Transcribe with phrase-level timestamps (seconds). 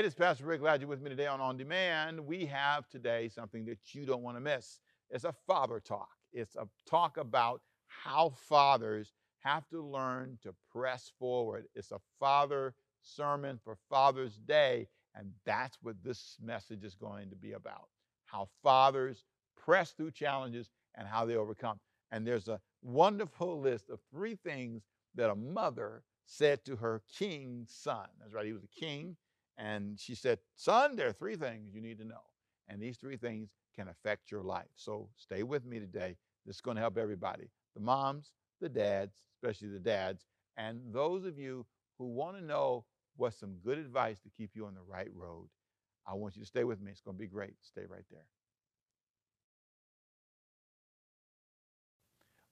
[0.00, 0.62] Hey, this is Pastor Rick.
[0.62, 2.18] Glad you're with me today on On Demand.
[2.18, 4.80] We have today something that you don't want to miss.
[5.10, 6.08] It's a father talk.
[6.32, 11.66] It's a talk about how fathers have to learn to press forward.
[11.74, 17.36] It's a father sermon for Father's Day, and that's what this message is going to
[17.36, 17.90] be about.
[18.24, 19.24] How fathers
[19.54, 21.78] press through challenges and how they overcome.
[22.10, 24.80] And there's a wonderful list of three things
[25.14, 28.06] that a mother said to her king son.
[28.18, 29.18] That's right, he was a king
[29.60, 32.22] and she said, Son, there are three things you need to know.
[32.68, 34.70] And these three things can affect your life.
[34.74, 36.16] So stay with me today.
[36.46, 40.24] This is going to help everybody the moms, the dads, especially the dads,
[40.56, 41.64] and those of you
[41.98, 42.84] who want to know
[43.16, 45.48] what's some good advice to keep you on the right road.
[46.06, 46.90] I want you to stay with me.
[46.90, 47.54] It's going to be great.
[47.60, 48.24] Stay right there.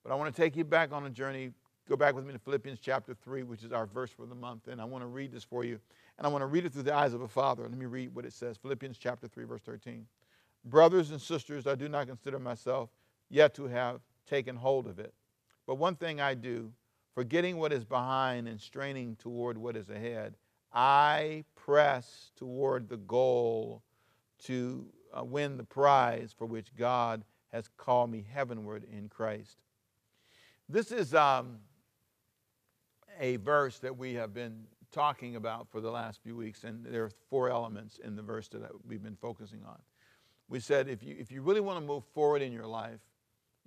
[0.04, 1.50] But I want to take you back on a journey.
[1.88, 4.68] Go back with me to Philippians chapter 3, which is our verse for the month.
[4.68, 5.80] And I want to read this for you.
[6.18, 7.62] And I want to read it through the eyes of a father.
[7.62, 10.06] Let me read what it says Philippians chapter 3, verse 13.
[10.66, 12.90] Brothers and sisters, I do not consider myself
[13.30, 15.14] yet to have taken hold of it.
[15.66, 16.70] But one thing I do,
[17.14, 20.34] forgetting what is behind and straining toward what is ahead,
[20.74, 23.82] I press toward the goal
[24.44, 24.84] to
[25.16, 29.56] uh, win the prize for which God has called me heavenward in Christ.
[30.68, 31.56] This is um,
[33.20, 37.04] a verse that we have been talking about for the last few weeks, and there
[37.04, 39.78] are four elements in the verse that we've been focusing on.
[40.48, 43.00] We said if you, if you really want to move forward in your life,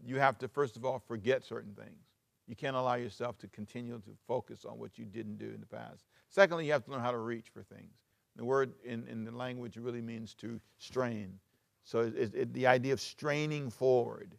[0.03, 2.07] you have to, first of all, forget certain things.
[2.47, 5.67] You can't allow yourself to continue to focus on what you didn't do in the
[5.67, 6.05] past.
[6.29, 7.93] Secondly, you have to learn how to reach for things.
[8.35, 11.37] The word in, in the language really means to strain.
[11.83, 14.35] So it, it, the idea of straining forward.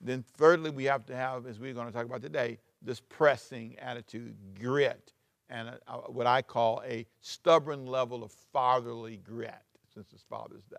[0.00, 3.76] Then, thirdly, we have to have, as we're going to talk about today, this pressing
[3.78, 5.12] attitude, grit,
[5.50, 9.52] and a, a, what I call a stubborn level of fatherly grit,
[9.92, 10.76] since it's Father's Day.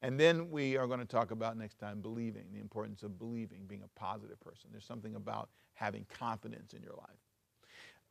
[0.00, 3.60] And then we are going to talk about next time believing, the importance of believing,
[3.68, 4.70] being a positive person.
[4.72, 7.18] There's something about having confidence in your life.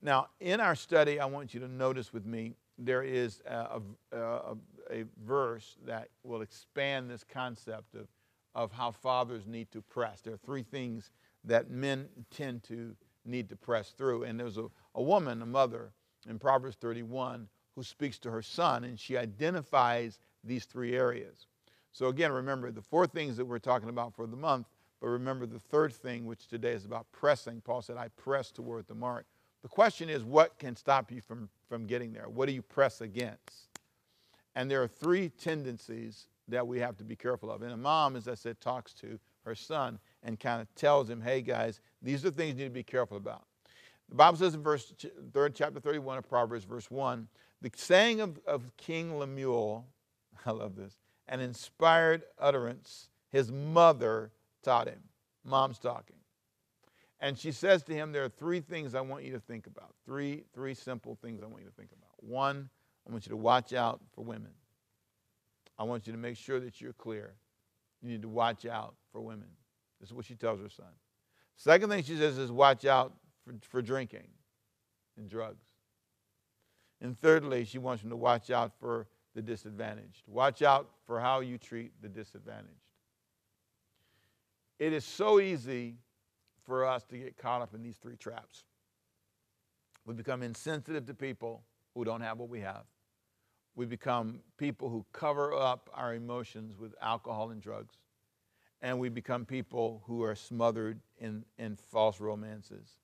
[0.01, 3.81] Now, in our study, I want you to notice with me there is a,
[4.13, 4.55] a,
[4.89, 8.07] a verse that will expand this concept of,
[8.55, 10.21] of how fathers need to press.
[10.21, 11.11] There are three things
[11.43, 14.23] that men tend to need to press through.
[14.23, 15.91] And there's a, a woman, a mother,
[16.29, 21.47] in Proverbs 31 who speaks to her son, and she identifies these three areas.
[21.93, 24.67] So, again, remember the four things that we're talking about for the month,
[24.99, 27.61] but remember the third thing, which today is about pressing.
[27.61, 29.25] Paul said, I press toward the mark.
[29.61, 32.29] The question is, what can stop you from, from getting there?
[32.29, 33.67] What do you press against?
[34.55, 37.61] And there are three tendencies that we have to be careful of.
[37.61, 41.21] And a mom, as I said, talks to her son and kind of tells him,
[41.21, 43.43] hey guys, these are things you need to be careful about.
[44.09, 44.93] The Bible says in verse
[45.33, 47.27] third chapter 31 of Proverbs, verse 1,
[47.61, 49.85] the saying of, of King Lemuel,
[50.45, 54.31] I love this, an inspired utterance his mother
[54.63, 55.01] taught him.
[55.43, 56.17] Mom's talking.
[57.19, 59.93] And she says to him, There are three things I want you to think about.
[60.05, 62.11] Three, three simple things I want you to think about.
[62.17, 62.69] One,
[63.07, 64.51] I want you to watch out for women.
[65.79, 67.33] I want you to make sure that you're clear.
[68.01, 69.47] You need to watch out for women.
[70.01, 70.87] This is what she tells her son.
[71.55, 73.13] Second thing she says is watch out
[73.45, 74.27] for, for drinking
[75.15, 75.63] and drugs.
[77.01, 80.23] And thirdly, she wants him to watch out for the disadvantaged.
[80.27, 82.67] Watch out for how you treat the disadvantaged.
[84.79, 85.97] It is so easy
[86.65, 88.63] for us to get caught up in these three traps.
[90.05, 91.63] We become insensitive to people
[91.93, 92.85] who don't have what we have.
[93.75, 97.97] We become people who cover up our emotions with alcohol and drugs
[98.81, 102.97] and we become people who are smothered in, in false romances.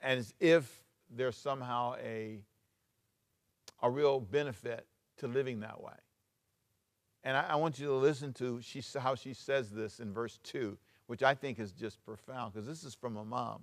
[0.00, 2.40] As if there's somehow a,
[3.82, 4.86] a real benefit
[5.18, 5.92] to living that way.
[7.24, 10.38] And I, I want you to listen to she, how she says this in verse
[10.44, 13.62] 2, which I think is just profound, because this is from a mom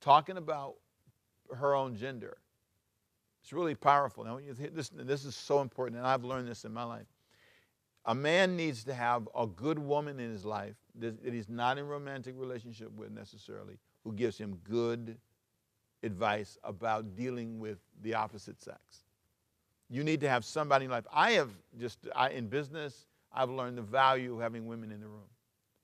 [0.00, 0.74] talking about
[1.56, 2.36] her own gender.
[3.42, 4.24] It's really powerful.
[4.24, 4.38] Now,
[4.72, 7.06] this, this is so important, and I've learned this in my life.
[8.08, 11.86] A man needs to have a good woman in his life that he's not in
[11.86, 15.18] romantic relationship with necessarily, who gives him good
[16.02, 19.04] advice about dealing with the opposite sex.
[19.90, 21.04] You need to have somebody in life.
[21.12, 25.08] I have just I, in business, I've learned the value of having women in the
[25.08, 25.28] room.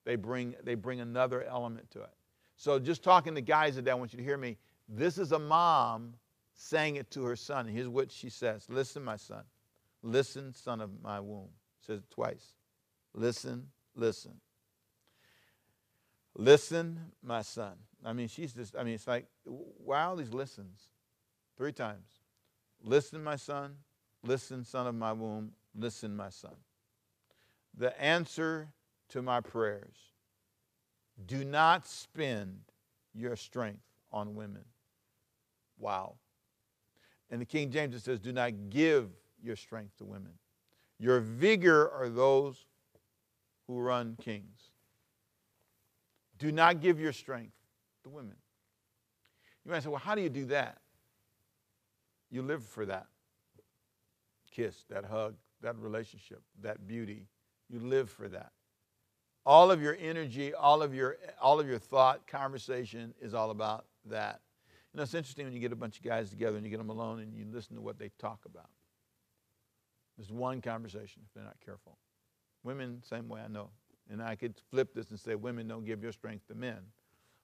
[0.06, 2.15] They bring they bring another element to it.
[2.56, 4.56] So just talking to guys today, I want you to hear me.
[4.88, 6.15] This is a mom
[6.55, 7.69] saying it to her son.
[7.69, 9.43] Here's what she says: Listen, my son.
[10.03, 11.50] Listen, son of my womb
[11.86, 12.54] says it twice.
[13.14, 14.40] Listen, listen.
[16.36, 17.75] Listen, my son.
[18.04, 19.26] I mean, she's just, I mean, it's like,
[19.88, 20.88] all these listens?
[21.56, 22.08] Three times.
[22.82, 23.76] Listen, my son.
[24.25, 25.52] Listen, son of my womb.
[25.75, 26.56] Listen, my son.
[27.76, 28.69] The answer
[29.10, 29.96] to my prayers
[31.26, 32.58] do not spend
[33.14, 33.82] your strength
[34.12, 34.64] on women.
[35.78, 36.14] Wow.
[37.30, 39.10] And the King James says, do not give
[39.42, 40.32] your strength to women.
[40.99, 42.64] Your vigor are those
[43.67, 44.70] who run kings.
[46.38, 47.55] Do not give your strength
[48.05, 48.37] to women.
[49.64, 50.79] You might say, well, how do you do that?
[52.31, 53.06] You live for that
[54.55, 57.26] kiss, that hug, that relationship, that beauty.
[57.69, 58.52] You live for that.
[59.44, 63.87] All of your energy, all of your, all of your thought, conversation is all about
[64.06, 64.40] that.
[64.93, 66.79] You know, it's interesting when you get a bunch of guys together and you get
[66.79, 68.70] them alone and you listen to what they talk about.
[70.16, 71.99] There's one conversation if they're not careful.
[72.62, 73.70] Women, same way I know.
[74.11, 76.78] And I could flip this and say, women don't give your strength to men.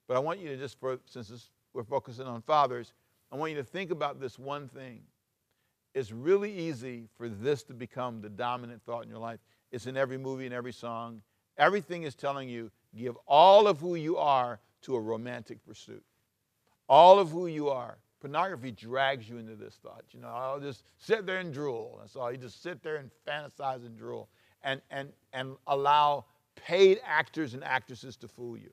[0.06, 2.92] But I want you to just, for, since we're focusing on fathers,
[3.32, 5.02] I want you to think about this one thing.
[5.94, 9.40] It's really easy for this to become the dominant thought in your life.
[9.72, 11.22] It's in every movie and every song.
[11.58, 16.02] Everything is telling you give all of who you are to a romantic pursuit.
[16.88, 17.98] All of who you are.
[18.20, 20.04] Pornography drags you into this thought.
[20.12, 21.98] You know, I'll just sit there and drool.
[22.00, 22.30] That's all.
[22.30, 24.28] You just sit there and fantasize and drool
[24.62, 28.70] and, and, and allow paid actors and actresses to fool you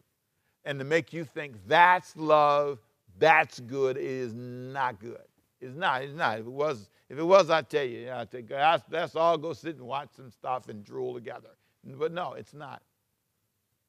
[0.66, 2.80] and to make you think that's love,
[3.20, 3.96] that's good.
[3.98, 5.24] It is not good.
[5.62, 6.04] It's not.
[6.04, 6.40] It's not.
[6.40, 8.00] If it was, if it was, I'd tell you.
[8.00, 9.38] Yeah, I'd take, that's, that's all.
[9.38, 11.50] Go sit and watch some stuff and drool together.
[11.86, 12.82] But no, it's not.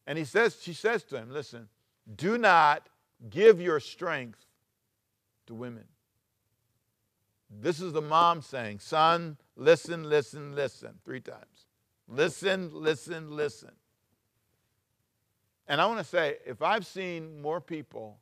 [0.07, 1.69] And he says, she says to him, listen,
[2.17, 2.89] do not
[3.29, 4.47] give your strength
[5.49, 5.85] to women.
[7.51, 11.67] This is the mom saying, son, listen, listen, listen, three times.
[12.07, 13.73] Listen, listen, listen.
[15.67, 18.19] And I want to say, if I've seen more people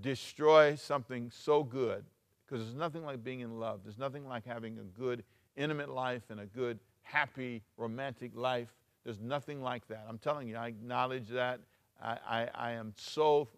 [0.00, 2.04] destroy something so good,
[2.46, 5.22] because there's nothing like being in love, there's nothing like having a good,
[5.56, 8.68] intimate life and a good, happy, romantic life.
[9.04, 10.06] There's nothing like that.
[10.08, 11.60] I'm telling you, I acknowledge that.
[12.02, 13.48] I, I, I am so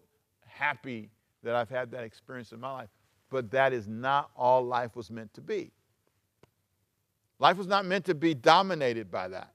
[0.45, 1.09] happy
[1.43, 2.89] that I've had that experience in my life.
[3.29, 5.71] But that is not all life was meant to be.
[7.39, 9.53] Life was not meant to be dominated by that.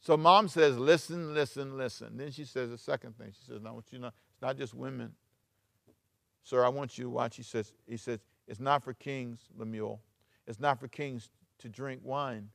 [0.00, 2.16] So mom says, listen, listen, listen.
[2.16, 3.32] Then she says the second thing.
[3.32, 5.12] She says, no, I want you to know, it's not just women.
[6.44, 7.36] Sir, I want you to watch.
[7.36, 10.00] He says, he says, it's not for kings, Lemuel.
[10.46, 12.48] It's not for kings to drink wine,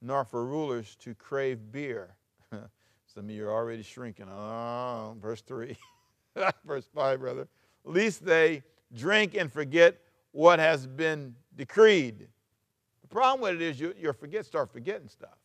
[0.00, 2.14] nor for rulers to crave beer.
[2.52, 4.26] Some of you are already shrinking.
[4.30, 5.76] Oh, verse 3.
[6.64, 7.48] verse 5, brother.
[7.84, 8.62] Least they
[8.94, 9.96] drink and forget
[10.32, 12.26] what has been decreed.
[13.02, 15.38] The problem with it is you, you forget, start forgetting stuff.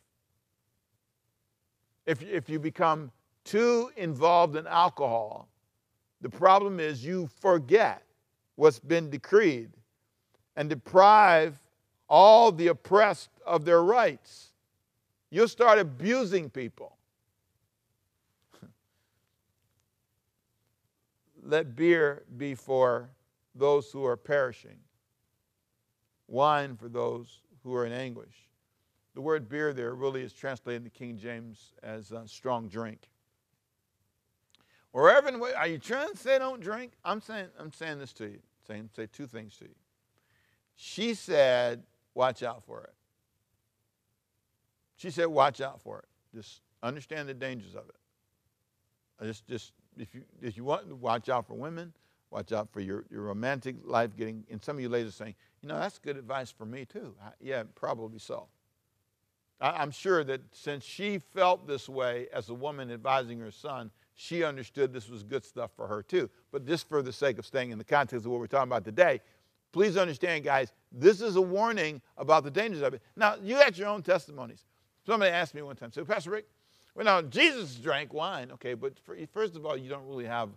[2.05, 3.11] If, if you become
[3.43, 5.47] too involved in alcohol,
[6.21, 8.03] the problem is you forget
[8.55, 9.71] what's been decreed
[10.55, 11.59] and deprive
[12.09, 14.51] all the oppressed of their rights.
[15.29, 16.97] You'll start abusing people.
[21.43, 23.09] Let beer be for
[23.55, 24.77] those who are perishing,
[26.27, 28.49] wine for those who are in anguish.
[29.13, 33.09] The word beer there really is translated in the King James as uh, strong drink.
[34.91, 36.93] Wherever, are you trying to say don't drink?
[37.03, 39.75] I'm saying, I'm saying this to you, saying, say two things to you.
[40.75, 41.83] She said,
[42.13, 42.93] watch out for it.
[44.95, 46.05] She said, watch out for it.
[46.36, 49.25] Just understand the dangers of it.
[49.25, 51.93] Just, just if you, if you want to watch out for women,
[52.29, 55.36] watch out for your, your romantic life getting, and some of you ladies are saying,
[55.62, 57.13] you know, that's good advice for me too.
[57.39, 58.48] Yeah, probably so.
[59.60, 64.43] I'm sure that since she felt this way as a woman advising her son, she
[64.43, 66.29] understood this was good stuff for her too.
[66.51, 68.83] But just for the sake of staying in the context of what we're talking about
[68.83, 69.21] today,
[69.71, 73.03] please understand, guys, this is a warning about the dangers of it.
[73.15, 74.65] Now, you had your own testimonies.
[75.05, 76.48] Somebody asked me one time, so Pastor Rick,
[76.95, 78.93] well, now Jesus drank wine, okay, but
[79.33, 80.50] first of all, you don't really have,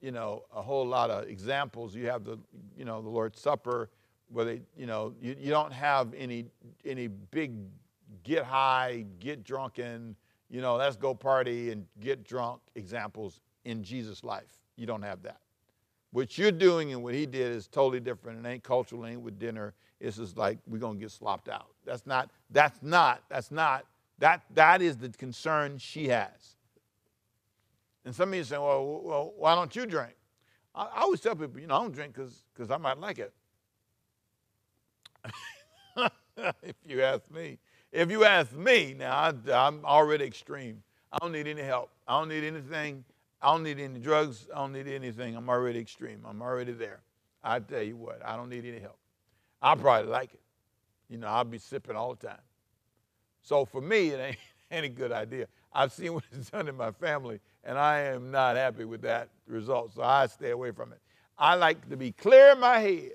[0.00, 1.94] you know, a whole lot of examples.
[1.94, 2.38] You have the,
[2.76, 3.90] you know, the Lord's Supper,
[4.28, 6.46] where they, you know, you, you don't have any
[6.84, 7.52] any big
[8.22, 10.16] get high, get drunken,
[10.48, 14.60] you know, let's go party and get drunk examples in Jesus' life.
[14.76, 15.40] You don't have that.
[16.12, 18.44] What you're doing and what he did is totally different.
[18.44, 19.74] It ain't cultural, it ain't with dinner.
[19.98, 21.68] It's just like we're gonna get slopped out.
[21.84, 23.86] That's not, that's not, that's not,
[24.22, 26.54] that that is the concern she has.
[28.04, 30.14] And some of you say, well, well why don't you drink?
[30.76, 33.32] I, I always tell people, you know, I don't drink because I might like it.
[36.62, 37.58] if you ask me.
[37.90, 40.84] If you ask me, now I, am already extreme.
[41.10, 41.90] I don't need any help.
[42.06, 43.04] I don't need anything.
[43.40, 44.48] I don't need any drugs.
[44.54, 45.34] I don't need anything.
[45.34, 46.20] I'm already extreme.
[46.24, 47.00] I'm already there.
[47.42, 48.98] I tell you what, I don't need any help.
[49.60, 50.42] I probably like it.
[51.08, 52.38] You know, I'll be sipping all the time.
[53.42, 54.38] So for me, it ain't,
[54.70, 55.46] any good idea.
[55.72, 59.28] I've seen what it's done in my family, and I am not happy with that
[59.46, 60.98] result, so I stay away from it.
[61.38, 63.12] I like to be clear in my head,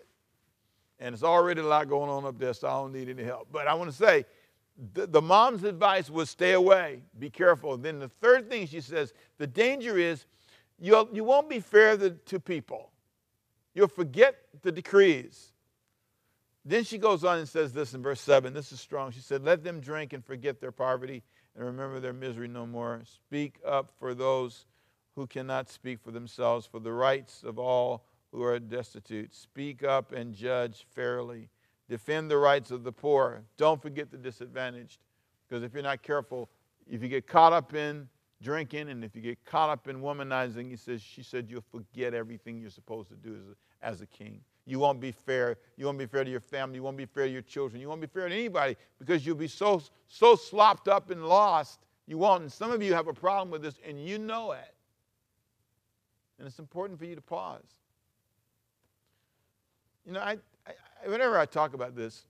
[1.00, 3.48] and it's already a lot going on up there, so I don't need any help.
[3.51, 4.25] But I want to say,
[4.93, 7.77] the, the mom's advice was stay away, be careful.
[7.77, 10.25] Then the third thing she says, the danger is
[10.79, 12.91] you'll, you won't be fair to, to people.
[13.74, 15.51] You'll forget the decrees.
[16.67, 18.53] Then she goes on and says this in verse 7.
[18.53, 19.12] This is strong.
[19.12, 21.24] She said, Let them drink and forget their poverty
[21.55, 23.01] and remember their misery no more.
[23.05, 24.65] Speak up for those
[25.15, 29.33] who cannot speak for themselves, for the rights of all who are destitute.
[29.33, 31.47] Speak up and judge fairly.
[31.89, 33.43] Defend the rights of the poor.
[33.55, 35.00] Don't forget the disadvantaged.
[35.47, 36.50] Because if you're not careful,
[36.86, 38.09] if you get caught up in
[38.41, 42.13] drinking and if you get caught up in womanizing, he says, she said, you'll forget
[42.13, 44.41] everything you're supposed to do as a, as a king.
[44.65, 45.58] You won't be fair.
[45.77, 46.75] You won't be fair to your family.
[46.75, 47.82] You won't be fair to your children.
[47.82, 51.79] You won't be fair to anybody because you'll be so, so slopped up and lost.
[52.06, 52.44] You won't.
[52.44, 54.75] And some of you have a problem with this and you know it.
[56.38, 57.63] And it's important for you to pause.
[60.06, 62.24] You know, I, I, whenever I talk about this,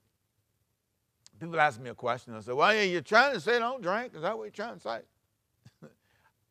[1.39, 2.35] people ask me a question.
[2.35, 4.13] I say, well, yeah, you're trying to say don't drink.
[4.15, 4.99] Is that what you're trying to say?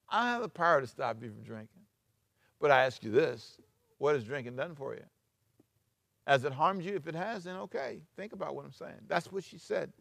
[0.08, 1.82] I don't have the power to stop you from drinking.
[2.60, 3.58] But I ask you this
[3.98, 5.04] what has drinking done for you?
[6.26, 6.94] Has it harmed you?
[6.94, 8.00] If it has, then okay.
[8.16, 9.00] Think about what I'm saying.
[9.06, 9.92] That's what she said.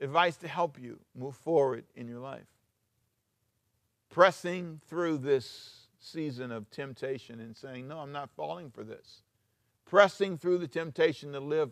[0.00, 2.46] Advice to help you move forward in your life.
[4.10, 9.22] Pressing through this season of temptation and saying, No, I'm not falling for this.
[9.86, 11.70] Pressing through the temptation to live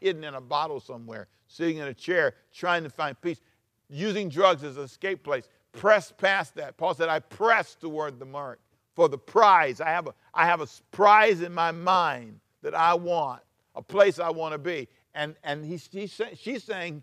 [0.00, 3.40] hidden in a bottle somewhere, sitting in a chair, trying to find peace,
[3.88, 5.48] using drugs as an escape place.
[5.72, 6.76] Press past that.
[6.76, 8.60] Paul said, I press toward the mark
[8.94, 9.80] for the prize.
[9.80, 13.42] I have a, I have a prize in my mind that I want,
[13.74, 14.88] a place I want to be.
[15.14, 17.02] And, and he's, he's, she's saying,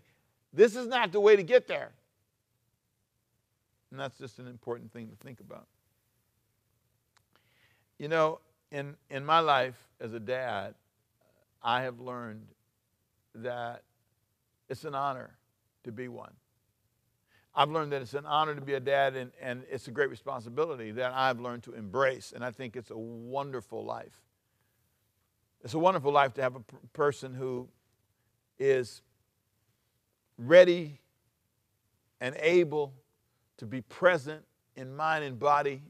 [0.52, 1.90] this is not the way to get there.
[3.90, 5.66] And that's just an important thing to think about.
[7.98, 10.74] You know, in, in my life as a dad,
[11.62, 12.46] I have learned
[13.34, 13.82] that
[14.68, 15.30] it's an honor
[15.84, 16.32] to be one.
[17.54, 20.08] I've learned that it's an honor to be a dad, and, and it's a great
[20.08, 22.32] responsibility that I've learned to embrace.
[22.34, 24.20] And I think it's a wonderful life.
[25.62, 26.60] It's a wonderful life to have a
[26.92, 27.68] person who
[28.58, 29.02] is
[30.38, 31.00] ready
[32.20, 32.94] and able
[33.58, 34.42] to be present
[34.76, 35.82] in mind and body.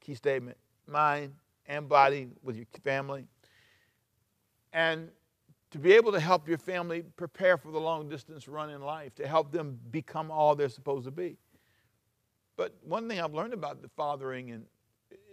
[0.00, 1.34] Key statement mind
[1.66, 3.24] and body with your family.
[4.72, 5.10] And
[5.72, 9.14] to be able to help your family prepare for the long distance run in life,
[9.16, 11.36] to help them become all they're supposed to be.
[12.56, 14.66] But one thing I've learned about the fathering and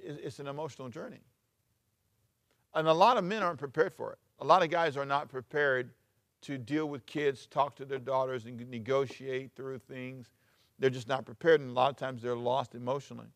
[0.02, 1.20] it's an emotional journey.
[2.74, 4.20] And a lot of men aren't prepared for it.
[4.40, 5.92] A lot of guys are not prepared
[6.42, 10.30] to deal with kids, talk to their daughters, and negotiate through things.
[10.78, 13.28] They're just not prepared, and a lot of times they're lost emotionally.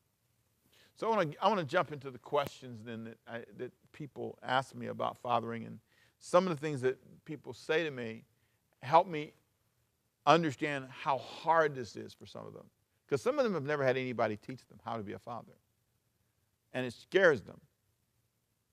[0.96, 4.74] So I want to I jump into the questions then that I, that people ask
[4.74, 5.80] me about fathering, and
[6.26, 8.24] some of the things that people say to me
[8.82, 9.34] help me
[10.26, 12.64] understand how hard this is for some of them,
[13.06, 15.52] because some of them have never had anybody teach them how to be a father,
[16.74, 17.60] and it scares them.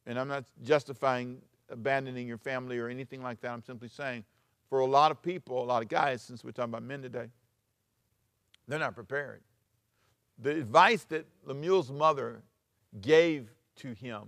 [0.07, 3.51] And I'm not justifying abandoning your family or anything like that.
[3.51, 4.25] I'm simply saying
[4.69, 7.27] for a lot of people, a lot of guys, since we're talking about men today,
[8.69, 9.41] they're not prepared.
[10.39, 12.43] The advice that Lemuel's mother
[13.01, 14.23] gave to him,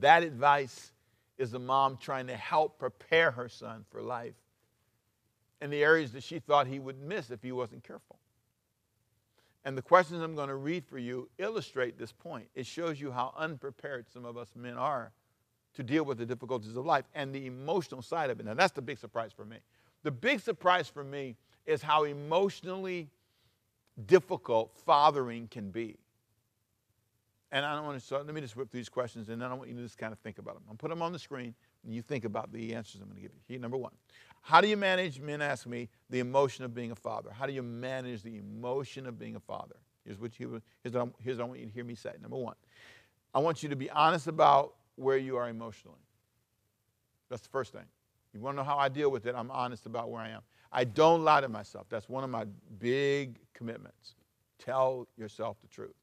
[0.00, 0.92] that advice
[1.38, 4.34] is a mom trying to help prepare her son for life
[5.60, 8.18] in the areas that she thought he would miss if he wasn't careful.
[9.64, 12.48] And the questions I'm going to read for you illustrate this point.
[12.54, 15.12] It shows you how unprepared some of us men are
[15.74, 18.46] to deal with the difficulties of life and the emotional side of it.
[18.46, 19.58] Now, that's the big surprise for me.
[20.02, 23.08] The big surprise for me is how emotionally
[24.06, 25.96] difficult fathering can be.
[27.52, 29.54] And I don't want to let me just whip through these questions and then I
[29.54, 30.62] want you to just kind of think about them.
[30.70, 31.54] I'll put them on the screen
[31.84, 33.40] and you think about the answers I'm going to give you.
[33.46, 33.92] Here, number one.
[34.40, 37.30] How do you manage, men ask me, the emotion of being a father?
[37.30, 39.76] How do you manage the emotion of being a father?
[40.04, 42.12] Here's what, you, here's what, here's what I want you to hear me say.
[42.20, 42.56] Number one,
[43.34, 46.00] I want you to be honest about where you are emotionally.
[47.28, 47.84] That's the first thing.
[48.32, 49.34] You want to know how I deal with it?
[49.36, 50.40] I'm honest about where I am.
[50.72, 51.86] I don't lie to myself.
[51.90, 52.46] That's one of my
[52.78, 54.14] big commitments.
[54.58, 55.94] Tell yourself the truth.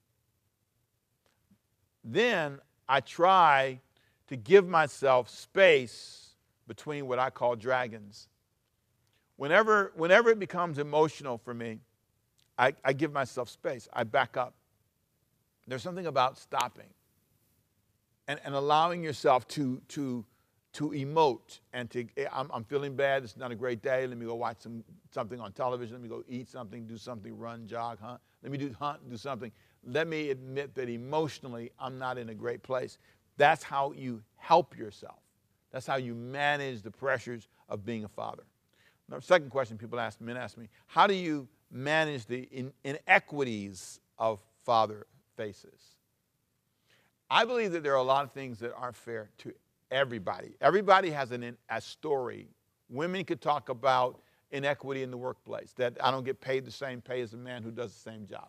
[2.03, 3.79] Then I try
[4.27, 6.29] to give myself space
[6.67, 8.29] between what I call dragons.
[9.37, 11.79] Whenever, whenever it becomes emotional for me,
[12.57, 13.87] I, I give myself space.
[13.93, 14.53] I back up.
[15.67, 16.89] There's something about stopping
[18.27, 20.25] and, and allowing yourself to, to
[20.73, 24.25] to emote and to, I'm, I'm, feeling bad, it's not a great day, let me
[24.25, 27.99] go watch some, something on television, let me go eat something, do something, run, jog,
[27.99, 29.51] hunt, let me do hunt, do something.
[29.85, 32.97] Let me admit that emotionally I'm not in a great place.
[33.37, 35.19] That's how you help yourself.
[35.71, 38.43] That's how you manage the pressures of being a father.
[39.09, 43.99] Now, second question people ask, men ask me, how do you manage the in, inequities
[44.17, 45.95] of father faces?
[47.29, 49.53] I believe that there are a lot of things that aren't fair to
[49.91, 50.55] everybody.
[50.61, 52.47] Everybody has an, a story.
[52.89, 54.21] Women could talk about
[54.51, 57.61] inequity in the workplace, that I don't get paid the same pay as a man
[57.61, 58.47] who does the same job.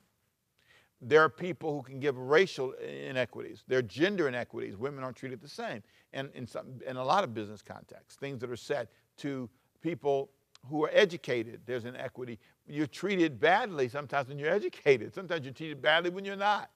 [1.03, 3.65] There are people who can give racial inequities.
[3.67, 4.77] There are gender inequities.
[4.77, 5.83] Women aren't treated the same.
[6.13, 8.89] And in, some, in a lot of business contexts, things that are said
[9.19, 9.49] to
[9.81, 10.31] people
[10.69, 12.39] who are educated, there's an equity.
[12.67, 15.15] You're treated badly sometimes when you're educated.
[15.15, 16.71] Sometimes you're treated badly when you're not.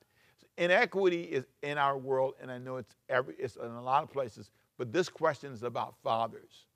[0.56, 4.10] Inequity is in our world, and I know it's, every, it's in a lot of
[4.10, 6.66] places, but this question is about fathers.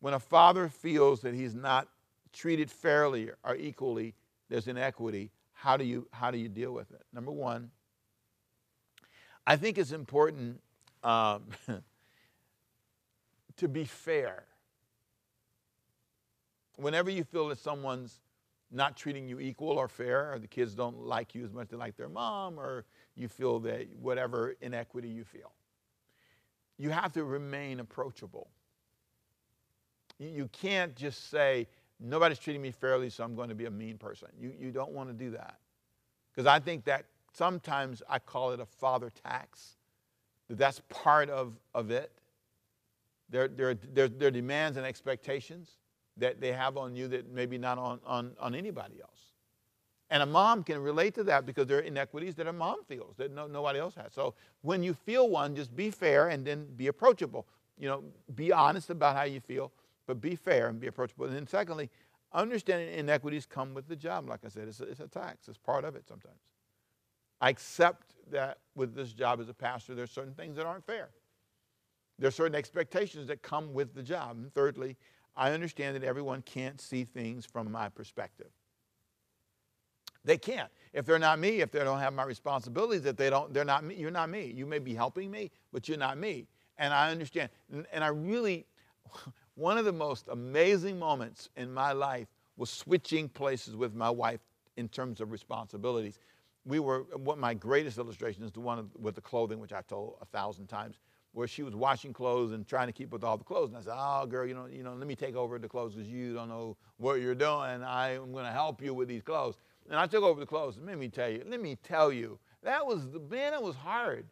[0.00, 1.88] When a father feels that he's not
[2.32, 4.14] treated fairly or equally,
[4.50, 5.30] there's inequity,
[5.64, 7.00] how do you, how do you deal with it?
[7.10, 7.70] Number one,
[9.46, 10.60] I think it's important
[11.02, 11.44] um,
[13.56, 14.44] to be fair.
[16.76, 18.20] Whenever you feel that someone's
[18.70, 21.70] not treating you equal or fair, or the kids don't like you as much as
[21.70, 25.52] they like their mom, or you feel that whatever inequity you feel.
[26.76, 28.50] You have to remain approachable.
[30.18, 31.68] You can't just say,
[32.04, 34.28] nobody's treating me fairly, so I'm going to be a mean person.
[34.40, 35.56] You, you don't want to do that.
[36.32, 39.76] Because I think that sometimes I call it a father tax,
[40.48, 42.12] that that's part of, of it.
[43.30, 45.70] There, there, there, are demands and expectations
[46.18, 49.32] that they have on you that maybe not on, on, on anybody else.
[50.10, 53.16] And a mom can relate to that because there are inequities that a mom feels
[53.16, 54.12] that no, nobody else has.
[54.12, 57.46] So when you feel one, just be fair and then be approachable.
[57.78, 59.72] You know, be honest about how you feel,
[60.06, 61.26] but be fair and be approachable.
[61.26, 61.90] And then secondly,
[62.32, 64.28] understanding inequities come with the job.
[64.28, 65.48] Like I said, it's a, it's a tax.
[65.48, 66.40] It's part of it sometimes.
[67.40, 70.86] I accept that with this job as a pastor, there are certain things that aren't
[70.86, 71.10] fair.
[72.18, 74.36] There are certain expectations that come with the job.
[74.36, 74.96] And thirdly,
[75.36, 78.50] I understand that everyone can't see things from my perspective.
[80.24, 80.70] They can't.
[80.92, 83.84] If they're not me, if they don't have my responsibilities, if they don't, they're not
[83.84, 84.52] me, you're not me.
[84.56, 86.46] You may be helping me, but you're not me.
[86.78, 87.50] And I understand.
[87.70, 88.64] And, and I really,
[89.54, 94.40] one of the most amazing moments in my life was switching places with my wife
[94.76, 96.18] in terms of responsibilities.
[96.64, 100.16] We were, what my greatest illustration is the one with the clothing, which I told
[100.22, 100.96] a thousand times,
[101.32, 103.68] where she was washing clothes and trying to keep with all the clothes.
[103.70, 105.94] And I said, oh, girl, you know, you know let me take over the clothes
[105.94, 107.82] because you don't know what you're doing.
[107.84, 109.56] I'm going to help you with these clothes.
[109.90, 110.78] And I took over the clothes.
[110.82, 114.26] Let me tell you, let me tell you, that was, the man, it was hard.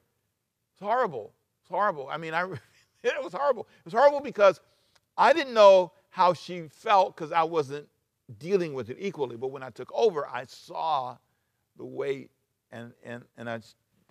[0.72, 1.34] It's horrible.
[1.60, 2.08] It's horrible.
[2.10, 2.44] I mean, I,
[3.02, 3.68] it was horrible.
[3.80, 4.60] It was horrible because
[5.16, 7.86] I didn't know how she felt because I wasn't
[8.38, 9.36] dealing with it equally.
[9.36, 11.16] But when I took over, I saw
[11.76, 12.30] the weight
[12.70, 13.60] and, and, and I,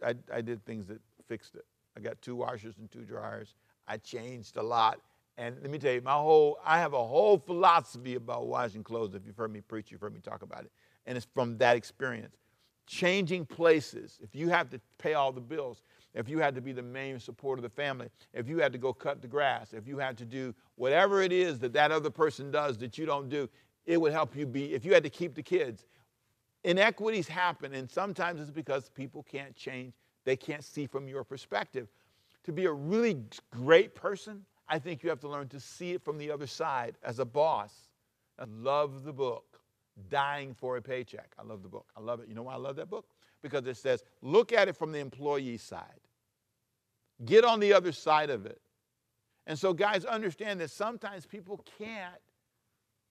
[0.03, 1.65] I, I did things that fixed it.
[1.97, 3.55] I got two washers and two dryers.
[3.87, 4.99] I changed a lot.
[5.37, 9.15] And let me tell you, my whole, I have a whole philosophy about washing clothes.
[9.15, 10.71] If you've heard me preach, you've heard me talk about it
[11.05, 12.35] and it's from that experience.
[12.87, 15.81] Changing places, if you have to pay all the bills,
[16.13, 18.77] if you had to be the main support of the family, if you had to
[18.77, 22.09] go cut the grass, if you had to do whatever it is that that other
[22.09, 23.49] person does that you don't do,
[23.85, 25.85] it would help you be, if you had to keep the kids.
[26.63, 29.93] Inequities happen, and sometimes it's because people can't change,
[30.25, 31.87] they can't see from your perspective.
[32.43, 33.17] To be a really
[33.51, 36.97] great person, I think you have to learn to see it from the other side
[37.03, 37.73] as a boss.
[38.37, 39.59] I love the book
[40.09, 41.31] dying for a paycheck.
[41.37, 41.87] I love the book.
[41.95, 42.27] I love it.
[42.27, 43.05] You know why I love that book?
[43.41, 46.00] Because it says, look at it from the employee side.
[47.25, 48.59] Get on the other side of it.
[49.47, 52.21] And so, guys, understand that sometimes people can't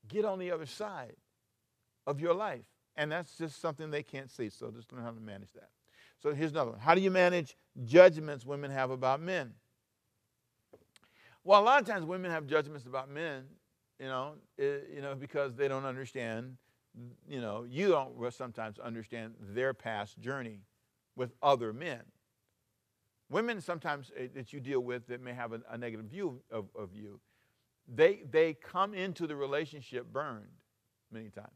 [0.09, 1.17] get on the other side
[2.07, 2.65] of your life.
[2.97, 4.49] And that's just something they can't see.
[4.49, 5.71] So just learn how to manage that.
[6.23, 6.81] So here's another one.
[6.81, 9.55] How do you manage judgments women have about men?
[11.45, 13.45] Well, a lot of times women have judgments about men,
[13.99, 16.57] you know, it, you know, because they don't understand
[17.29, 20.61] you know, you don't sometimes understand their past journey
[21.17, 22.01] with other men.
[23.31, 26.67] Women sometimes eh, that you deal with that may have a, a negative view of,
[26.77, 27.21] of you,
[27.89, 30.63] they, they come into the relationship burned
[31.11, 31.49] many times.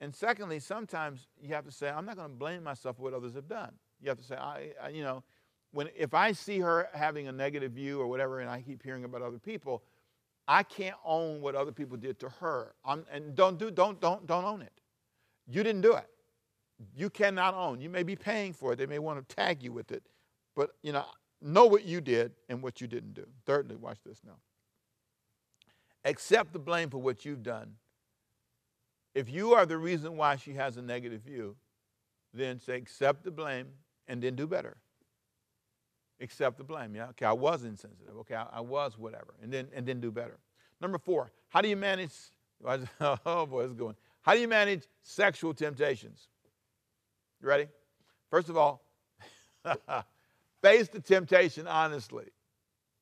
[0.00, 3.14] And secondly, sometimes you have to say, I'm not going to blame myself for what
[3.14, 3.72] others have done.
[4.00, 5.24] You have to say, I, I, you know,
[5.72, 9.04] when, if I see her having a negative view or whatever, and I keep hearing
[9.04, 9.82] about other people,
[10.46, 12.74] I can't own what other people did to her.
[12.84, 14.72] I'm, and don't do, don't, don't, don't own it.
[15.46, 16.08] You didn't do it.
[16.96, 17.80] You cannot own.
[17.80, 18.76] You may be paying for it.
[18.76, 20.04] They may want to tag you with it.
[20.58, 21.04] But, you know,
[21.40, 23.24] know what you did and what you didn't do.
[23.46, 24.38] Thirdly, watch this now.
[26.04, 27.74] Accept the blame for what you've done.
[29.14, 31.54] If you are the reason why she has a negative view,
[32.34, 33.68] then say, accept the blame
[34.08, 34.78] and then do better.
[36.20, 36.92] Accept the blame.
[36.96, 38.16] Yeah, okay, I was insensitive.
[38.16, 39.34] Okay, I, I was whatever.
[39.40, 40.40] And then and then do better.
[40.80, 42.10] Number four, how do you manage?
[43.00, 43.94] Oh boy, it's going.
[44.22, 46.26] How do you manage sexual temptations?
[47.40, 47.68] You ready?
[48.28, 48.82] First of all,
[50.62, 52.26] face the temptation honestly.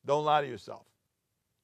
[0.05, 0.85] Don't lie to yourself.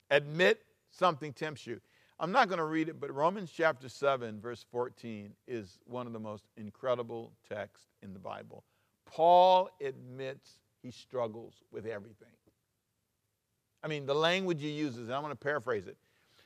[0.10, 1.80] Admit something tempts you.
[2.20, 6.14] I'm not going to read it, but Romans chapter 7, verse 14 is one of
[6.14, 8.64] the most incredible texts in the Bible.
[9.06, 12.28] Paul admits he struggles with everything.
[13.84, 15.98] I mean, the language he uses, and I'm going to paraphrase it.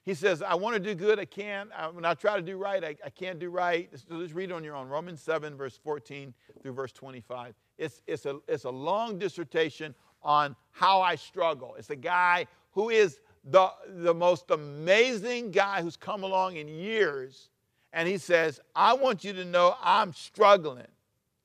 [0.04, 1.70] He says, I want to do good, I can't.
[1.92, 3.90] When I try to do right, I, I can't do right.
[3.94, 4.88] So just read it on your own.
[4.88, 7.54] Romans 7, verse 14 through verse 25.
[7.78, 11.76] It's, it's, a, it's a long dissertation on how I struggle.
[11.78, 17.50] It's a guy who is the, the most amazing guy who's come along in years.
[17.94, 20.88] And he says, I want you to know I'm struggling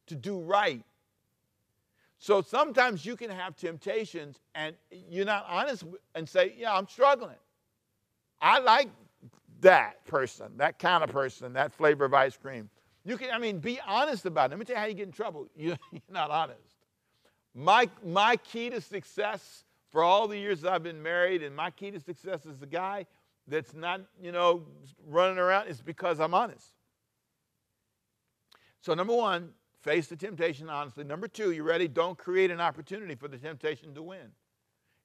[0.07, 0.83] to do right.
[2.19, 4.77] So sometimes you can have temptations and
[5.11, 7.37] you're not honest and say, Yeah, I'm struggling.
[8.41, 8.89] I like
[9.61, 12.69] that person, that kind of person, that flavor of ice cream.
[13.05, 14.51] You can, I mean, be honest about it.
[14.51, 15.49] Let me tell you how you get in trouble.
[15.57, 15.79] You're
[16.11, 16.61] not honest.
[17.55, 21.91] My, my key to success for all the years I've been married, and my key
[21.91, 23.07] to success is the guy
[23.47, 24.63] that's not, you know,
[25.07, 26.73] running around, is because I'm honest.
[28.81, 29.51] So, number one,
[29.83, 31.05] face the temptation honestly.
[31.05, 31.89] Number two, you ready?
[31.89, 34.31] Don't create an opportunity for the temptation to win.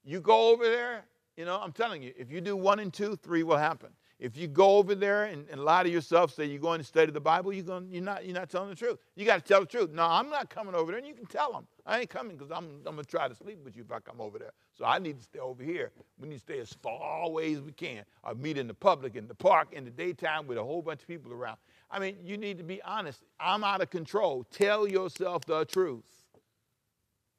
[0.06, 1.04] You go over there,
[1.36, 3.90] you know, I'm telling you, if you do one and two, three will happen.
[4.20, 7.12] If you go over there and, and lie to yourself, say you're going to study
[7.12, 8.98] the Bible, you're, going, you're, not, you're not telling the truth.
[9.16, 9.92] You got to tell the truth.
[9.92, 11.68] No, I'm not coming over there, and you can tell them.
[11.86, 14.00] I ain't coming because I'm, I'm going to try to sleep with you if I
[14.00, 14.54] come over there.
[14.76, 15.92] So I need to stay over here.
[16.20, 18.06] We need to stay as far away as we can.
[18.24, 21.02] Or meet in the public, in the park, in the daytime with a whole bunch
[21.02, 21.58] of people around.
[21.92, 23.24] I mean, you need to be honest.
[23.40, 24.46] I'm out of control.
[24.52, 26.06] Tell yourself the truth.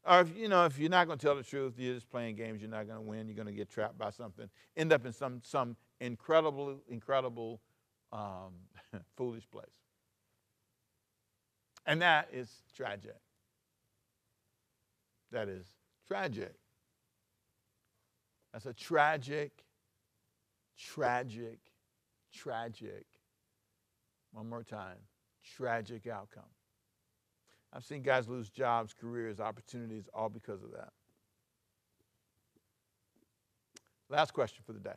[0.04, 2.36] Or if you know, if you're not going to tell the truth, you're just playing
[2.36, 2.62] games.
[2.62, 3.26] You're not going to win.
[3.26, 4.48] You're going to get trapped by something.
[4.76, 7.60] End up in some some incredible, incredible,
[8.12, 8.52] um,
[9.16, 9.66] foolish place.
[11.86, 13.16] And that is tragic.
[15.32, 15.66] That is
[16.06, 16.54] tragic.
[18.52, 19.52] That's a tragic,
[20.76, 21.58] tragic,
[22.32, 23.06] tragic.
[24.32, 24.96] One more time.
[25.56, 26.42] Tragic outcome.
[27.72, 30.90] I've seen guys lose jobs, careers, opportunities, all because of that.
[34.08, 34.94] Last question for the day.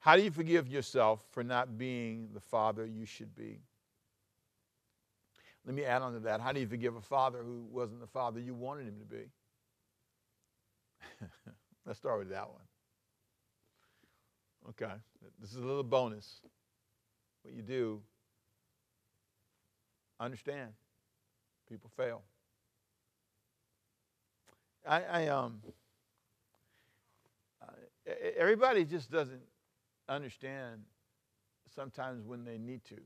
[0.00, 3.60] How do you forgive yourself for not being the father you should be?
[5.66, 6.40] Let me add on to that.
[6.40, 9.30] How do you forgive a father who wasn't the father you wanted him to be?
[11.86, 12.62] Let's start with that one.
[14.70, 14.92] Okay,
[15.38, 16.40] this is a little bonus.
[17.42, 18.00] What you do,
[20.18, 20.70] understand
[21.68, 22.22] people fail.
[24.86, 25.60] I, I um,
[28.36, 29.42] everybody just doesn't
[30.10, 30.82] understand
[31.74, 32.96] sometimes when they need to.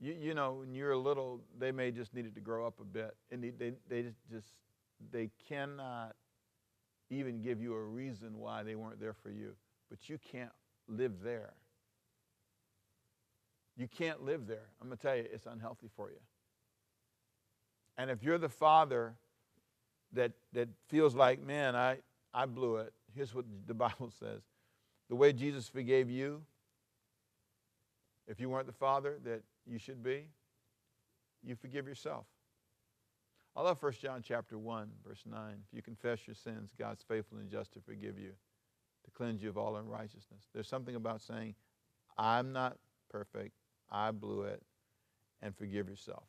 [0.00, 3.14] You, you know, when you're little, they may just needed to grow up a bit,
[3.30, 4.48] and they, they, they just
[5.10, 6.14] they cannot
[7.10, 9.54] even give you a reason why they weren't there for you.
[9.90, 10.52] But you can't
[10.88, 11.52] live there.
[13.76, 14.68] You can't live there.
[14.80, 16.18] I'm going to tell you, it's unhealthy for you.
[17.96, 19.14] And if you're the father
[20.12, 21.98] that, that feels like, man, I,
[22.32, 24.42] I blew it, here's what the Bible says
[25.12, 26.40] the way Jesus forgave you,
[28.26, 30.24] if you weren't the father that you should be,
[31.44, 32.24] you forgive yourself.
[33.54, 35.38] I love 1 John chapter 1, verse 9.
[35.68, 38.30] If you confess your sins, God's faithful and just to forgive you,
[39.04, 40.48] to cleanse you of all unrighteousness.
[40.54, 41.56] There's something about saying,
[42.16, 42.78] I'm not
[43.10, 43.52] perfect,
[43.90, 44.62] I blew it,
[45.42, 46.24] and forgive yourself.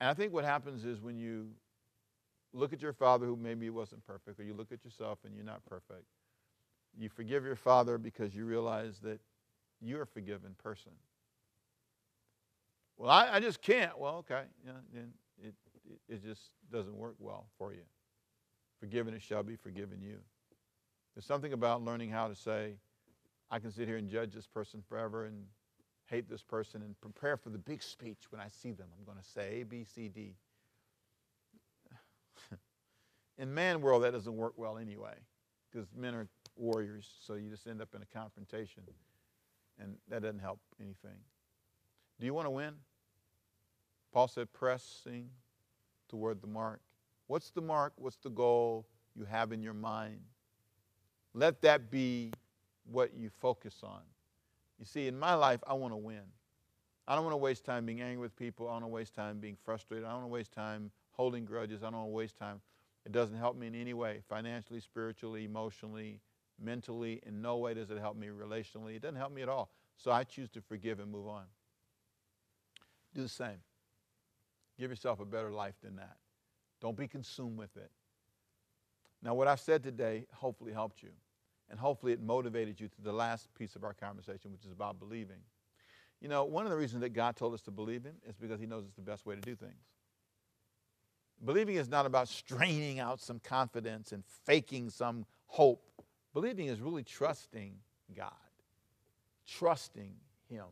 [0.00, 1.48] And I think what happens is when you
[2.52, 5.44] look at your father who maybe wasn't perfect, or you look at yourself and you're
[5.44, 6.04] not perfect.
[6.98, 9.20] You forgive your father because you realize that
[9.80, 10.92] you're a forgiven person.
[12.96, 13.98] Well, I, I just can't.
[13.98, 14.42] Well, okay.
[14.64, 15.54] Yeah, then it,
[15.84, 17.82] it, it just doesn't work well for you.
[18.80, 20.16] Forgiven it shall be forgiven you.
[21.14, 22.74] There's something about learning how to say,
[23.50, 25.44] I can sit here and judge this person forever and
[26.06, 28.86] hate this person and prepare for the big speech when I see them.
[28.98, 30.34] I'm going to say A, B, C, D
[33.38, 35.14] in man world, that doesn't work well anyway,
[35.70, 38.82] because men are warriors, so you just end up in a confrontation,
[39.78, 41.18] and that doesn't help anything.
[42.18, 42.74] Do you want to win?
[44.12, 45.28] Paul said, pressing
[46.08, 46.80] toward the mark.
[47.26, 47.92] What's the mark?
[47.96, 50.20] What's the goal you have in your mind?
[51.34, 52.32] Let that be
[52.90, 54.00] what you focus on.
[54.78, 56.22] You see, in my life, I want to win.
[57.08, 58.68] I don't want to waste time being angry with people.
[58.68, 60.06] I don't want to waste time being frustrated.
[60.06, 61.82] I don't want to waste time holding grudges.
[61.82, 62.60] I don't want to waste time.
[63.06, 66.20] It doesn't help me in any way, financially, spiritually, emotionally,
[66.60, 67.22] mentally.
[67.24, 68.96] In no way does it help me relationally.
[68.96, 69.70] It doesn't help me at all.
[69.96, 71.44] So I choose to forgive and move on.
[73.14, 73.62] Do the same.
[74.76, 76.16] Give yourself a better life than that.
[76.80, 77.92] Don't be consumed with it.
[79.22, 81.10] Now, what I've said today hopefully helped you.
[81.70, 84.98] And hopefully it motivated you to the last piece of our conversation, which is about
[84.98, 85.38] believing.
[86.20, 88.58] You know, one of the reasons that God told us to believe Him is because
[88.58, 89.82] He knows it's the best way to do things.
[91.44, 95.82] Believing is not about straining out some confidence and faking some hope.
[96.32, 97.74] Believing is really trusting
[98.16, 98.32] God,
[99.46, 100.14] trusting
[100.48, 100.64] Him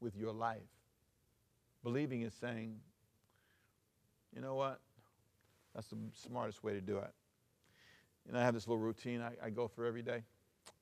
[0.00, 0.60] with your life.
[1.82, 2.76] Believing is saying,
[4.34, 4.80] you know what?
[5.74, 7.12] That's the smartest way to do it.
[8.28, 10.24] And I have this little routine I, I go through every day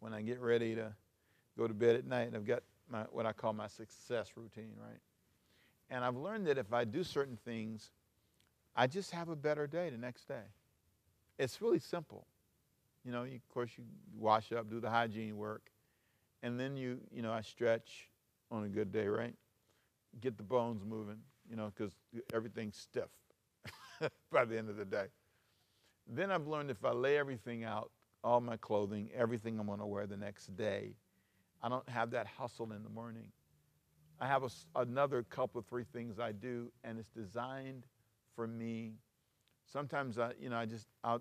[0.01, 0.93] when I get ready to
[1.59, 4.73] go to bed at night, and I've got my, what I call my success routine,
[4.81, 4.99] right?
[5.91, 7.91] And I've learned that if I do certain things,
[8.77, 10.43] I just have a better day the next day.
[11.39, 12.27] It's really simple.
[13.05, 13.85] You know, you, of course, you
[14.19, 15.71] wash up, do the hygiene work,
[16.43, 18.09] and then you, you know, I stretch
[18.51, 19.35] on a good day, right?
[20.21, 21.93] Get the bones moving, you know, because
[22.33, 23.11] everything's stiff
[24.33, 25.07] by the end of the day.
[26.07, 27.91] Then I've learned if I lay everything out,
[28.23, 30.95] all my clothing, everything I'm going to wear the next day,
[31.63, 33.29] I don't have that hustle in the morning.
[34.21, 37.85] I have a, another couple of three things I do, and it's designed
[38.35, 38.95] for me.
[39.73, 41.19] Sometimes I, you know, I just, I,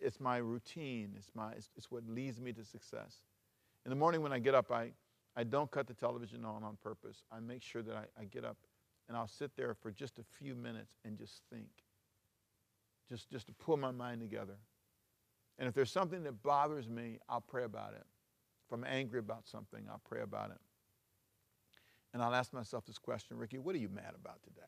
[0.00, 1.14] it's my routine.
[1.16, 3.22] It's my, it's, it's, what leads me to success.
[3.84, 4.92] In the morning when I get up, I,
[5.36, 7.22] I don't cut the television on on purpose.
[7.30, 8.56] I make sure that I, I get up
[9.08, 11.68] and I'll sit there for just a few minutes and just think.
[13.08, 14.56] Just, just to pull my mind together.
[15.58, 18.04] And if there's something that bothers me, I'll pray about it.
[18.66, 20.58] If I'm angry about something, I'll pray about it.
[22.12, 24.66] And I'll ask myself this question, Ricky, what are you mad about today?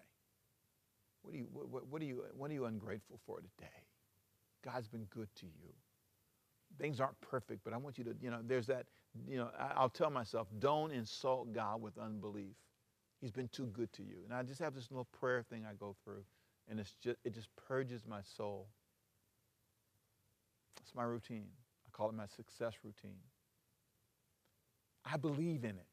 [1.23, 3.71] What are you, what, what, are you, what are you ungrateful for today?
[4.65, 5.73] God's been good to you.
[6.79, 8.87] Things aren't perfect, but I want you to, you know, there's that,
[9.27, 12.55] you know, I'll tell myself, don't insult God with unbelief.
[13.21, 14.19] He's been too good to you.
[14.25, 16.23] And I just have this little prayer thing I go through,
[16.69, 18.69] and it's just, it just purges my soul.
[20.81, 21.49] It's my routine.
[21.87, 23.19] I call it my success routine.
[25.05, 25.87] I believe in it.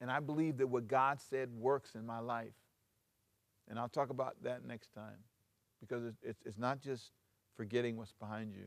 [0.00, 2.52] And I believe that what God said works in my life.
[3.68, 5.18] And I'll talk about that next time
[5.80, 7.12] because it's, it's, not just
[7.56, 8.66] forgetting what's behind you,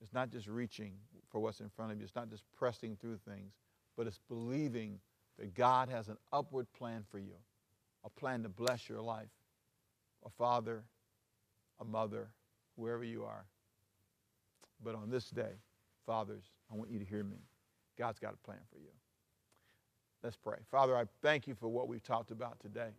[0.00, 0.94] it's not just reaching
[1.30, 3.52] for what's in front of you, it's not just pressing through things,
[3.96, 4.98] but it's believing
[5.38, 7.34] that God has an upward plan for you,
[8.04, 9.28] a plan to bless your life.
[10.24, 10.84] A father,
[11.80, 12.28] a mother,
[12.76, 13.46] wherever you are.
[14.82, 15.52] But on this day,
[16.06, 17.38] fathers, I want you to hear me.
[17.98, 18.90] God's got a plan for you.
[20.22, 20.58] Let's pray.
[20.70, 22.90] Father, I thank you for what we've talked about today.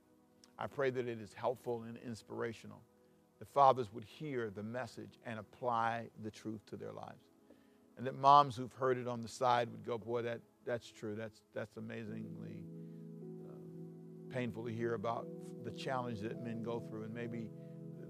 [0.62, 2.82] I pray that it is helpful and inspirational.
[3.40, 7.26] That fathers would hear the message and apply the truth to their lives.
[7.98, 11.16] And that moms who've heard it on the side would go, boy, that, that's true.
[11.16, 12.64] That's, that's amazingly
[13.50, 15.26] uh, painful to hear about
[15.64, 17.04] the challenge that men go through.
[17.04, 17.50] And maybe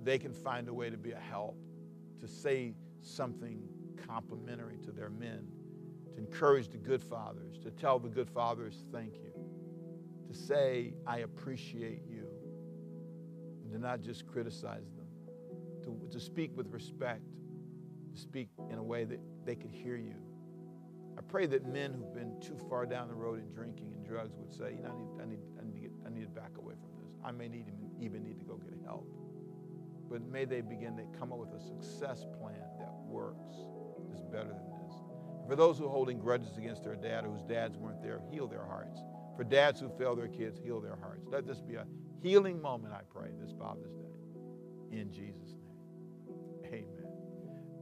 [0.04, 1.56] they can find a way to be a help,
[2.20, 3.62] to say something
[4.06, 5.48] complimentary to their men
[6.06, 9.32] to encourage the good fathers, to tell the good fathers, thank you,
[10.28, 12.28] to say, I appreciate you,
[13.72, 15.08] to not just criticize them,
[15.84, 17.22] to, to speak with respect,
[18.14, 20.16] to speak in a way that they could hear you.
[21.18, 24.36] I pray that men who've been too far down the road in drinking and drugs
[24.38, 26.30] would say, you know, I need, I need, I need, to, get, I need to
[26.30, 27.14] back away from this.
[27.24, 27.66] I may need,
[28.00, 29.08] even need to go get help.
[30.10, 33.56] But may they begin to come up with a success plan that works,
[34.14, 34.96] is better than this.
[35.48, 38.48] for those who are holding grudges against their dad, or whose dads weren't there, heal
[38.48, 39.00] their hearts.
[39.38, 41.26] For dads who fail their kids, heal their hearts.
[41.30, 41.86] Let this be a
[42.22, 44.98] healing moment, I pray, this Father's Day.
[45.00, 46.36] In Jesus' name.
[46.66, 46.86] Amen.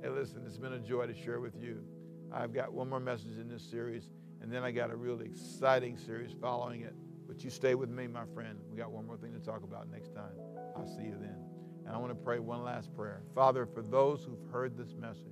[0.02, 1.84] Hey, listen, it's been a joy to share with you.
[2.32, 4.10] I've got one more message in this series,
[4.42, 6.94] and then I got a really exciting series following it.
[7.28, 8.58] But you stay with me, my friend.
[8.72, 10.34] We got one more thing to talk about next time.
[10.76, 11.38] I'll see you then.
[11.86, 13.24] And I want to pray one last prayer.
[13.36, 15.26] Father, for those who've heard this message,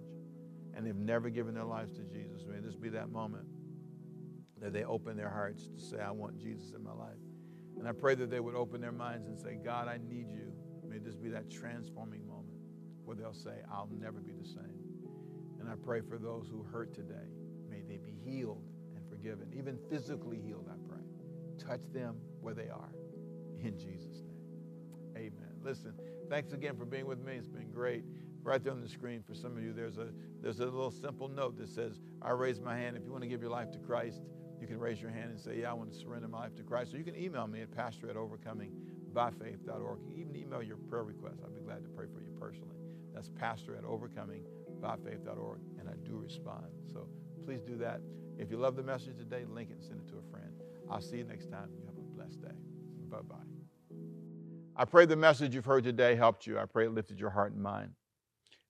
[0.75, 3.45] and they've never given their lives to Jesus, may this be that moment
[4.61, 7.17] that they open their hearts to say, I want Jesus in my life.
[7.79, 10.51] And I pray that they would open their minds and say, God, I need you.
[10.87, 12.57] May this be that transforming moment
[13.05, 14.81] where they'll say, I'll never be the same.
[15.59, 17.29] And I pray for those who hurt today.
[17.69, 18.63] May they be healed
[18.95, 21.03] and forgiven, even physically healed, I pray.
[21.57, 22.91] Touch them where they are.
[23.61, 25.31] In Jesus' name.
[25.31, 25.53] Amen.
[25.63, 25.93] Listen,
[26.29, 27.33] thanks again for being with me.
[27.33, 28.03] It's been great.
[28.43, 30.07] Right there on the screen for some of you, there's a
[30.41, 32.95] there's a little simple note that says, I raise my hand.
[32.95, 34.21] If you want to give your life to Christ,
[34.59, 36.63] you can raise your hand and say, Yeah, I want to surrender my life to
[36.63, 36.93] Christ.
[36.93, 39.99] Or you can email me at pastor at overcomingbyfaith.org.
[40.01, 41.37] You can even email your prayer request.
[41.45, 42.75] I'd be glad to pray for you personally.
[43.13, 45.59] That's pastor at overcomingbyfaith.org.
[45.79, 46.65] And I do respond.
[46.91, 47.07] So
[47.45, 48.01] please do that.
[48.37, 50.51] If you love the message today, link it and send it to a friend.
[50.89, 51.69] I'll see you next time.
[51.79, 52.55] You have a blessed day.
[53.09, 53.35] Bye bye.
[54.75, 56.59] I pray the message you've heard today helped you.
[56.59, 57.91] I pray it lifted your heart and mind.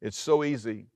[0.01, 0.87] It's so easy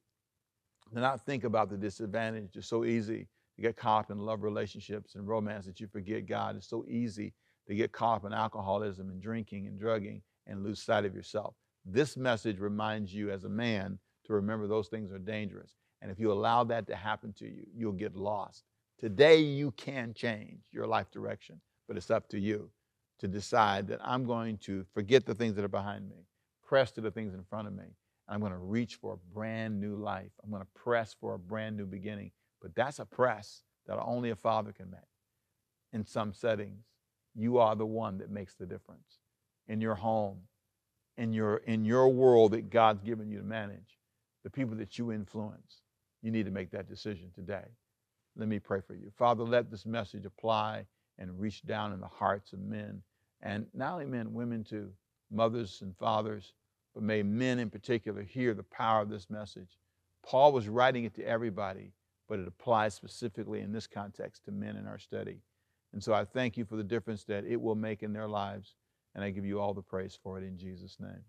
[0.94, 2.56] to not think about the disadvantage.
[2.56, 6.26] It's so easy to get caught up in love relationships and romance that you forget
[6.26, 6.56] God.
[6.56, 7.34] It's so easy
[7.68, 11.56] to get caught up in alcoholism and drinking and drugging and lose sight of yourself.
[11.86, 15.76] This message reminds you as a man to remember those things are dangerous.
[16.02, 18.64] And if you allow that to happen to you, you'll get lost.
[18.98, 22.70] Today, you can change your life direction, but it's up to you
[23.20, 26.26] to decide that I'm going to forget the things that are behind me,
[26.64, 27.84] press to the things in front of me.
[27.84, 30.32] And I'm going to reach for a brand new life.
[30.44, 32.32] I'm going to press for a brand new beginning.
[32.62, 35.00] But that's a press that only a father can make.
[35.94, 36.86] In some settings,
[37.36, 39.20] you are the one that makes the difference.
[39.68, 40.42] In your home,
[41.18, 43.98] in your, in your world that God's given you to manage,
[44.44, 45.82] the people that you influence,
[46.22, 47.66] you need to make that decision today.
[48.36, 49.12] Let me pray for you.
[49.18, 50.86] Father, let this message apply
[51.18, 53.02] and reach down in the hearts of men,
[53.42, 54.92] and not only men, women too,
[55.30, 56.54] mothers and fathers,
[56.94, 59.78] but may men in particular hear the power of this message.
[60.24, 61.92] Paul was writing it to everybody,
[62.32, 65.42] but it applies specifically in this context to men in our study.
[65.92, 68.76] And so I thank you for the difference that it will make in their lives,
[69.14, 71.26] and I give you all the praise for it in Jesus' name.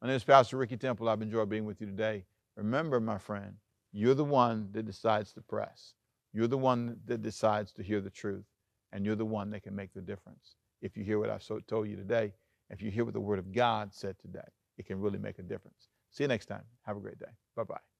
[0.00, 1.08] My name is Pastor Ricky Temple.
[1.08, 2.24] I've enjoyed being with you today.
[2.54, 3.54] Remember, my friend,
[3.90, 5.94] you're the one that decides to press.
[6.32, 8.44] You're the one that decides to hear the truth,
[8.92, 10.54] and you're the one that can make the difference.
[10.80, 12.32] If you hear what I've so told you today,
[12.70, 14.46] if you hear what the Word of God said today,
[14.78, 15.88] it can really make a difference.
[16.12, 16.62] See you next time.
[16.86, 17.32] Have a great day.
[17.56, 17.93] Bye bye.